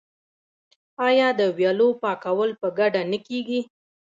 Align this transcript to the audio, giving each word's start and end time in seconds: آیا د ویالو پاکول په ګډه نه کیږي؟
آیا 1.07 1.27
د 1.39 1.41
ویالو 1.57 1.89
پاکول 2.01 2.49
په 2.61 2.67
ګډه 2.79 3.01
نه 3.11 3.17
کیږي؟ 3.27 3.59